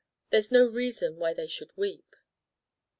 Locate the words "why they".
1.17-1.45